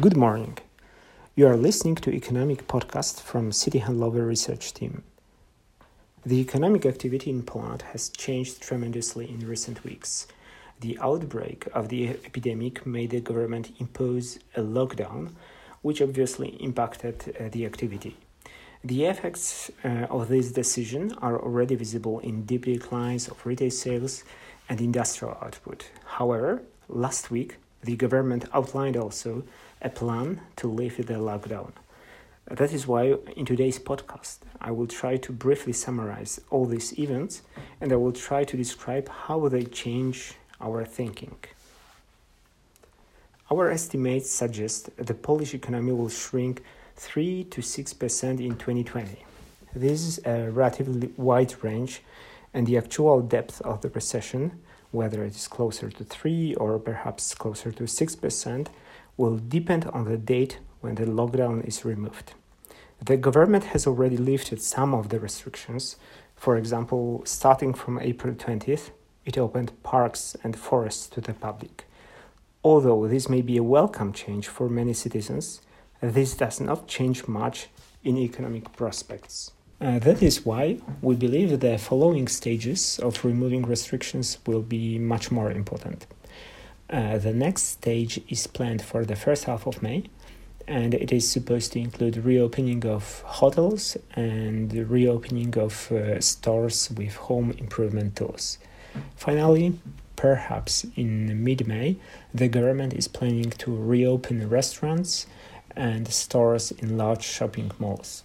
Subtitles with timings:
[0.00, 0.58] Good morning.
[1.36, 5.04] You are listening to economic podcast from Citi Handlowy research team.
[6.26, 10.26] The economic activity in Poland has changed tremendously in recent weeks.
[10.80, 15.30] The outbreak of the epidemic made the government impose a lockdown,
[15.82, 18.16] which obviously impacted uh, the activity.
[18.82, 24.24] The effects uh, of this decision are already visible in deep declines of retail sales
[24.68, 25.88] and industrial output.
[26.04, 29.44] However, last week the government outlined also
[29.82, 31.72] a plan to lift the lockdown.
[32.50, 37.42] That is why in today's podcast I will try to briefly summarize all these events
[37.80, 41.36] and I will try to describe how they change our thinking.
[43.50, 46.62] Our estimates suggest the Polish economy will shrink
[46.96, 49.24] 3 to 6% in 2020.
[49.74, 52.00] This is a relatively wide range,
[52.54, 54.60] and the actual depth of the recession,
[54.94, 58.68] whether it is closer to 3 or perhaps closer to 6%,
[59.16, 62.34] will depend on the date when the lockdown is removed.
[63.04, 65.96] The government has already lifted some of the restrictions.
[66.36, 68.90] For example, starting from April 20th,
[69.24, 71.86] it opened parks and forests to the public.
[72.62, 75.60] Although this may be a welcome change for many citizens,
[76.00, 77.68] this does not change much
[78.02, 79.52] in economic prospects.
[79.84, 85.30] Uh, that is why we believe the following stages of removing restrictions will be much
[85.30, 86.06] more important.
[86.88, 90.04] Uh, the next stage is planned for the first half of May,
[90.66, 97.16] and it is supposed to include reopening of hotels and reopening of uh, stores with
[97.16, 98.56] home improvement tools.
[99.16, 99.78] Finally,
[100.16, 101.96] perhaps in mid May,
[102.32, 105.26] the government is planning to reopen restaurants
[105.76, 108.24] and stores in large shopping malls.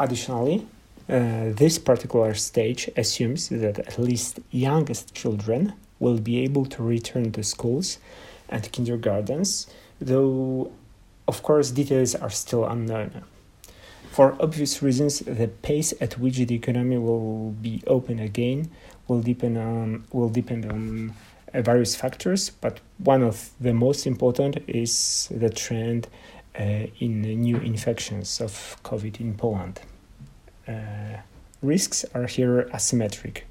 [0.00, 0.66] Additionally,
[1.10, 7.30] uh, this particular stage assumes that at least youngest children will be able to return
[7.32, 7.98] to schools
[8.48, 9.66] and kindergartens,
[10.00, 10.72] though,
[11.28, 13.24] of course, details are still unknown.
[14.10, 18.70] For obvious reasons, the pace at which the economy will be open again
[19.06, 21.12] will depend on will depend on
[21.52, 26.08] uh, various factors, but one of the most important is the trend
[26.54, 29.80] in new infections of COVID in Poland.
[30.66, 31.18] Uh,
[31.62, 33.42] risks are here asymmetric.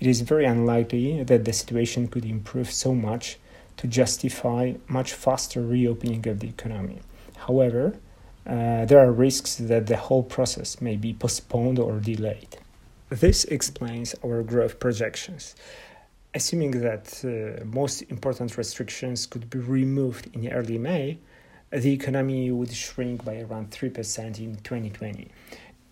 [0.00, 3.38] It is very unlikely that the situation could improve so much
[3.78, 7.00] to justify much faster reopening of the economy.
[7.36, 7.96] However,
[8.46, 12.56] uh, there are risks that the whole process may be postponed or delayed.
[13.10, 15.54] This explains our growth projections.
[16.34, 21.18] Assuming that uh, most important restrictions could be removed in early May,
[21.70, 25.30] the economy would shrink by around 3% in 2020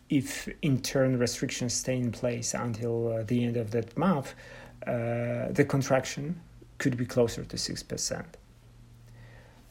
[0.08, 4.34] if in turn restrictions stay in place until uh, the end of that month,
[4.86, 6.40] uh, the contraction
[6.78, 8.24] could be closer to 6%.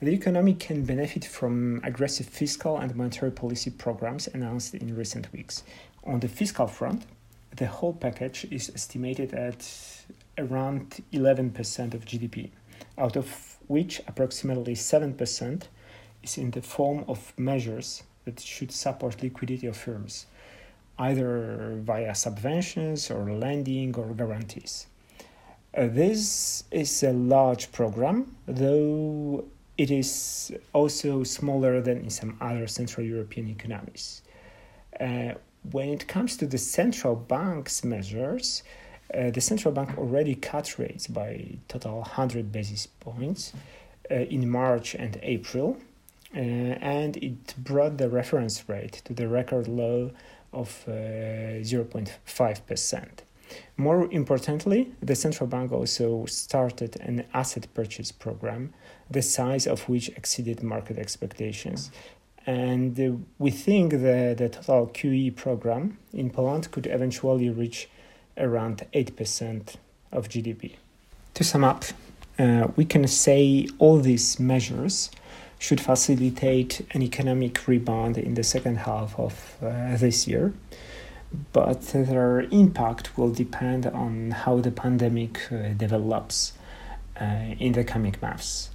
[0.01, 5.63] The economy can benefit from aggressive fiscal and monetary policy programs announced in recent weeks.
[6.03, 7.03] On the fiscal front,
[7.55, 9.65] the whole package is estimated at
[10.37, 12.49] around 11% of GDP,
[12.97, 15.63] out of which approximately 7%
[16.25, 20.25] is in the form of measures that should support liquidity of firms,
[20.97, 24.87] either via subventions or lending or guarantees.
[25.77, 29.45] Uh, this is a large program, though
[29.77, 34.21] it is also smaller than in some other Central European economies.
[34.99, 35.33] Uh,
[35.71, 38.63] when it comes to the central bank's measures,
[39.13, 43.51] uh, the central bank already cut rates by total 100 basis points
[44.09, 45.77] uh, in March and April
[46.35, 50.11] uh, and it brought the reference rate to the record low
[50.51, 52.95] of 0.5%.
[52.95, 53.05] Uh,
[53.77, 58.73] More importantly, the central bank also started an asset purchase program,
[59.09, 61.91] the size of which exceeded market expectations.
[62.45, 67.89] And we think that the total QE program in Poland could eventually reach
[68.37, 69.75] around 8%
[70.11, 70.75] of GDP.
[71.35, 71.85] To sum up,
[72.37, 75.09] uh, we can say all these measures
[75.65, 79.33] should facilitate an economic rebound in the second half of
[79.63, 80.53] uh, this year.
[81.53, 86.53] But their impact will depend on how the pandemic uh, develops
[87.19, 87.25] uh,
[87.65, 88.69] in the coming months.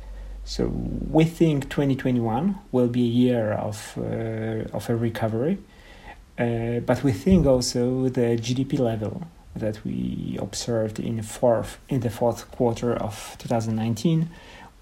[0.44, 5.58] So we think 2021 will be a year of, uh, of a recovery,
[6.38, 9.22] uh, but we think also the GDP level
[9.54, 14.28] that we observed in, fourth, in the fourth quarter of 2019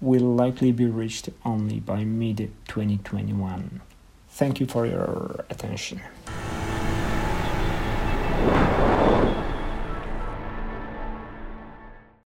[0.01, 3.81] will likely be reached only by mid 2021.
[4.29, 6.01] Thank you for your attention.